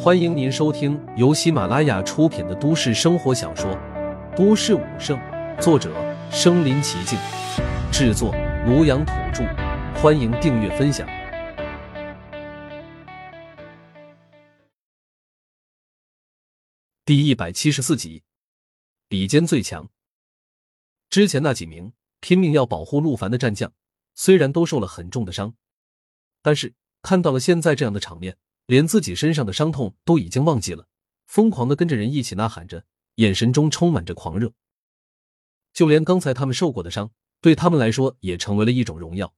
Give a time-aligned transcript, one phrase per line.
[0.00, 3.70] 欢迎您收听由喜马拉雅出品的都市生活小说
[4.36, 5.18] 《都市武圣》，
[5.60, 5.92] 作者：
[6.30, 7.18] 身临其境，
[7.92, 8.32] 制作：
[8.66, 9.44] 庐阳土著。
[10.00, 11.08] 欢迎订阅分享。
[17.04, 18.22] 第一百七十四集，
[19.08, 19.88] 比肩最强。
[21.10, 23.72] 之前那几名拼命要保护陆凡的战将，
[24.14, 25.54] 虽然都受了很重的伤，
[26.42, 28.36] 但是看到了现在这样的场面。
[28.68, 30.88] 连自己身上的伤痛都已经忘记了，
[31.26, 34.52] 疯狂的跟着人一起呐喊着，眼神中充满着狂热。
[35.72, 39.34] 就连刚才他们受过的伤，对他们来说也成为了一种荣耀。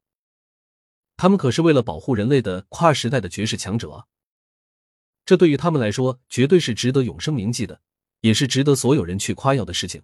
[1.17, 4.07] 他们可是为了保护人类的跨时代的绝世强者啊！
[5.25, 7.83] 这对于他们来说，绝对是值得永生铭记的，
[8.23, 10.03] 也是值得所有人去夸耀的事情。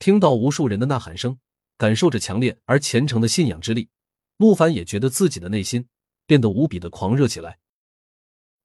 [0.00, 1.38] 听到无数人的呐喊声，
[1.78, 3.90] 感受着强烈而虔诚的信仰之力，
[4.38, 5.86] 陆凡也觉得自己的内心
[6.26, 7.60] 变得无比的狂热起来。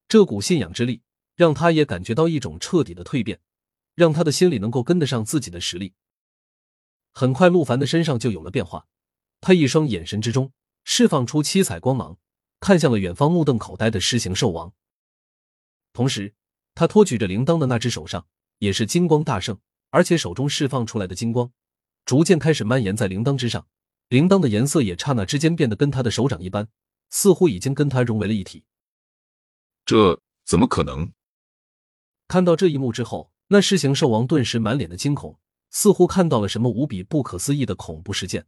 [0.10, 1.02] 这股信仰之力，
[1.36, 3.42] 让他也感觉到一种彻底的蜕变，
[3.94, 5.94] 让他的心里能够跟得上自己的实力。
[7.12, 8.88] 很快，陆凡的身上就有了变化，
[9.42, 12.18] 他一双眼神之中释放出七彩光芒，
[12.60, 14.74] 看向了远方目瞪口呆的狮形兽王。
[15.92, 16.36] 同时，
[16.74, 18.28] 他托举着铃铛的那只手上
[18.60, 19.60] 也是金光大盛，
[19.90, 21.52] 而且手中释放出来的金光
[22.06, 23.68] 逐渐开始蔓延在铃铛之上，
[24.08, 26.70] 铃铛的颜色也刹那之间变得跟他的手掌一般，
[27.10, 28.64] 似乎已经跟他融为了一体。
[29.88, 31.14] 这怎么可能？
[32.28, 38.46] 看到这一幕之后，那狮形兽王顿时满脸的惊恐，似乎看到了什么无比不可思议的恐怖事件。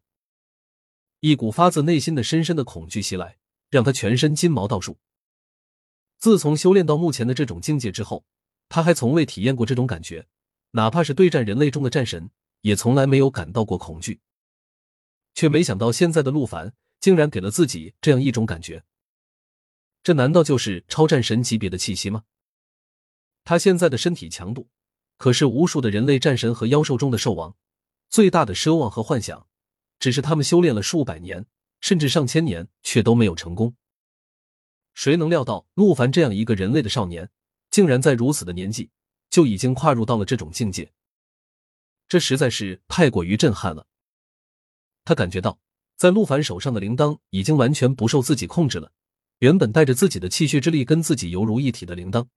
[1.21, 3.37] 一股发自内心的深深的恐惧袭来，
[3.69, 4.97] 让他全身金毛倒竖。
[6.17, 8.25] 自从修炼到目前的这种境界之后，
[8.67, 10.27] 他还从未体验过这种感觉，
[10.71, 12.29] 哪怕是对战人类中的战神，
[12.63, 14.19] 也从来没有感到过恐惧。
[15.33, 18.83] 却没想到现在的陆凡竟然给了自己这样一种感觉。
[20.09, 22.23] 这难道就是超战神级别的气息吗？
[23.43, 24.67] 他现在的身体强度，
[25.17, 27.55] 可是无数的人类战神和妖兽中的兽王
[28.09, 29.45] 最大的奢望和幻想。
[29.99, 31.45] 只是他们修炼了数百年，
[31.79, 33.75] 甚至上千年，却都没有成功。
[34.95, 37.29] 谁能料到陆凡这样一个人类的少年，
[37.69, 38.89] 竟然在如此的年纪
[39.29, 40.91] 就已经跨入到了这种境界？
[42.07, 43.85] 这实在是太过于震撼了。
[45.05, 45.59] 他感觉到，
[45.95, 48.91] 在陆凡手上的铃铛已经完全不受自己控制了。
[49.39, 52.27] 原本带着自己的气血之力跟自己犹如一体的铃铛，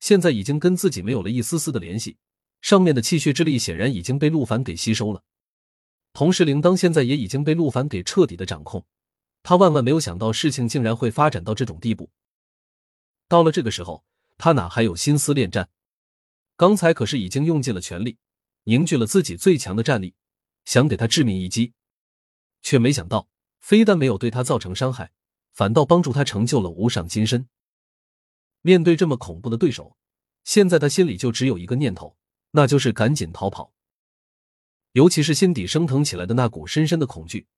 [0.00, 2.16] 现在已经跟自己没有了一丝丝的联系。
[2.60, 5.22] 上面的气血之力显然已经被陆凡给吸收了，
[6.12, 8.84] 同时铃铛现在也已经被陆凡给彻底的掌控。
[9.44, 12.10] 他万万没有想到事情竟然会发展到这种地步。
[13.28, 14.04] 到了这个时候，
[14.36, 15.68] 他哪还有心思恋战？
[16.56, 18.18] 刚才可是已经用尽了全力，
[18.64, 20.14] 凝聚了自己最强的战力，
[20.64, 21.72] 想给他致命一击，
[22.60, 23.28] 却没想到
[23.60, 25.12] 非但没有对他造成伤害。
[25.58, 27.48] 反倒帮助他成就了无上金身。
[28.62, 29.96] 面对这么恐怖的对手，
[30.44, 32.16] 现在他心里就只有一个念头，
[32.52, 33.72] 那就是赶紧逃跑。
[34.92, 37.48] 尤其是心底升腾起来的那股深深的恐惧，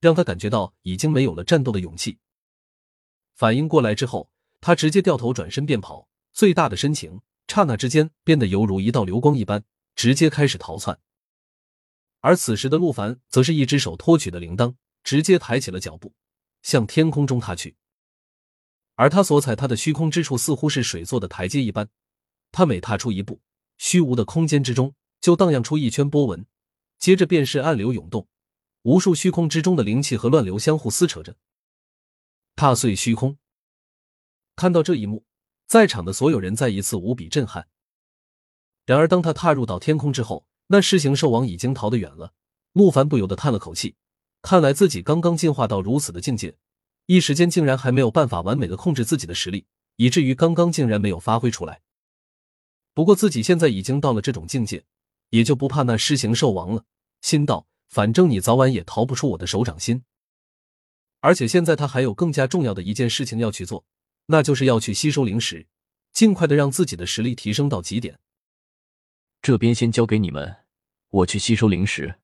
[0.00, 2.18] 让他感觉到已经没有了战斗的勇气。
[3.34, 4.30] 反应过来之后，
[4.62, 9.62] 他直接掉头转身便跑，最大的深情刹那之间变得犹如一道流光一般，
[9.94, 10.98] 直接开始逃窜。
[12.20, 16.14] 而此时的陆凡则是一只手托举的铃铛，直接抬起了脚步。
[16.62, 17.76] 向天空中踏去，
[18.94, 21.88] 而他所踩踏的虚空之处，似乎是水做的台阶一般。
[22.52, 23.40] 他每踏出一步，
[23.78, 26.46] 虚无的空间之中就荡漾出一圈波纹，
[26.98, 28.28] 接着便是暗流涌动，
[28.82, 31.36] 无数虚空之中的灵气和乱流相互撕扯着，
[32.56, 33.38] 踏碎虚空。
[34.56, 35.24] 看到这一幕，
[35.66, 37.68] 在场的所有人再一次无比震撼。
[38.84, 42.34] 然而，当他踏入到天空之后，那狮形兽王已经逃得远了。
[42.72, 43.96] 陆凡不由得叹了口气。
[44.42, 46.56] 看来自己刚刚进化到如此的境界，
[47.06, 51.82] 一时间竟然还没有办法完美的控制自己的实力，以至于刚刚竟然没有发挥出来。
[52.94, 54.84] 不过自己现在已经到了这种境界，
[55.30, 56.84] 也就不怕那狮形兽王了。
[57.20, 60.02] 心道：反正你早晚也逃不出我的手掌心。
[61.20, 63.84] 而且现在他还有更加重要的一件事情要去做，
[64.26, 65.66] 那就是要去吸收灵石，
[66.12, 68.18] 尽快的让自己的实力提升到极点。
[69.42, 70.56] 这边先交给你们，
[71.10, 72.19] 我去吸收灵石。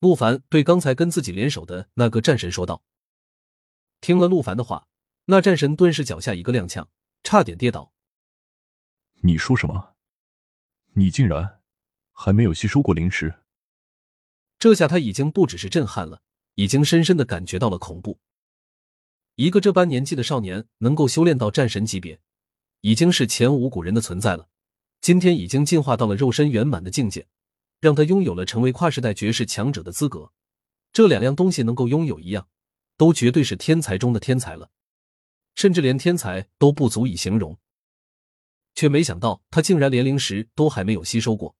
[0.00, 2.82] 陆凡对刚才跟自己联手的那个战神说道。
[4.00, 4.88] 听了陆凡的话，
[5.26, 6.86] 那战神顿时脚下一个踉跄，
[7.22, 7.92] 差点跌倒。
[9.22, 9.94] 你说什么？
[10.94, 11.60] 你竟然
[12.12, 13.42] 还没有吸收过灵石？
[14.58, 16.22] 这下他已经不只是震撼了，
[16.54, 18.18] 已经深深的感觉到了恐怖。
[19.34, 22.20] 一个这般年纪的少年能够修炼到战神级别，
[22.80, 24.48] 已经是前无古人的存在了。
[25.02, 27.26] 今天已经进化到了肉身圆满的境界。
[27.80, 30.32] 让他拥有了成为跨时代绝世强者的资格，
[30.92, 32.48] 这两样东西能够拥有一样，
[32.96, 34.70] 都绝对是天才中的天才了。
[35.56, 37.58] 甚至连天才都不足以形容。
[38.74, 41.56] 却没想到他竟然连灵石都还没有吸收过。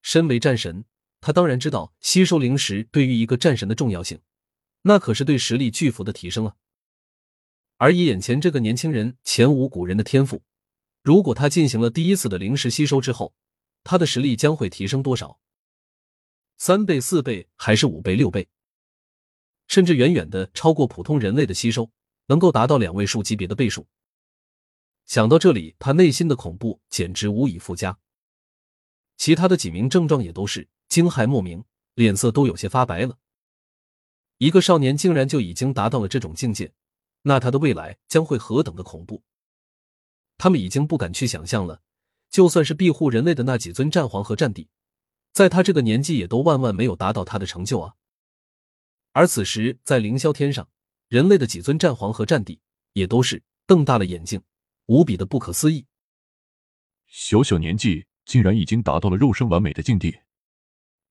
[0.00, 0.84] 身为战神，
[1.20, 4.20] 他当然知道吸收灵石对于一个战神的重要性，
[4.82, 6.54] 那可是对实力巨幅的提升啊。
[7.78, 10.42] 而以眼前这个年轻人前无古人的天赋，
[11.02, 13.34] 如果他进行了第一次的灵石吸收之后，
[13.90, 15.40] 他的实力将会提升多少？
[16.58, 18.46] 三倍、四倍，还是五倍、六倍？
[19.66, 21.90] 甚至远远的超过普通人类的吸收，
[22.26, 23.86] 能够达到两位数级别的倍数。
[25.06, 27.98] 想到这里，他内心的恐怖简直无以复加。
[29.16, 31.64] 其他的几名症状也都是惊骇莫名，
[31.94, 33.16] 脸色都有些发白了。
[34.36, 36.74] 一个少年竟然就已经达到了这种境界。
[37.22, 39.22] 那他的未来将会何等的恐怖？
[40.36, 41.80] 他们已经不敢去想象了。
[42.30, 44.68] 就算是庇护人类的那几尊战皇和战帝，
[45.32, 47.94] 在他这个年纪也都万万没有达到他的成就啊！
[49.12, 50.68] 而此时在凌霄天上，
[51.08, 52.60] 人类的几尊战皇和战帝
[52.92, 54.42] 也都是瞪大了眼睛，
[54.86, 55.86] 无比的不可思议。
[57.06, 60.20] 小小年纪竟然已经达到了肉身完美的境地，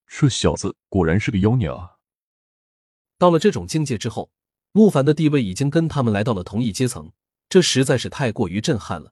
[0.07, 1.97] 这小子果然是个妖孽啊！
[3.17, 4.31] 到了这种境界之后。
[4.73, 7.11] 慕凡的地位已经跟他们来到了同一阶层，
[7.49, 9.11] 这实在是太过于震撼了。